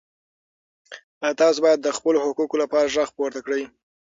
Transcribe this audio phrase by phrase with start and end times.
[1.39, 3.63] تاسو باید د خپلو حقوقو لپاره غږ پورته کړئ.